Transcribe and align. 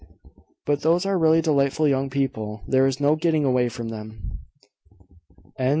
But 0.65 0.81
those 0.81 1.05
are 1.05 1.15
really 1.17 1.41
delightful 1.43 1.87
young 1.87 2.09
people. 2.09 2.61
There 2.67 2.87
is 2.87 2.99
no 2.99 3.15
getting 3.15 3.45
away 3.45 3.69
from 3.69 3.89
them." 3.89 4.39
CHAPTER 4.49 4.57
THIRTY 5.55 5.57
FIVE. 5.59 5.67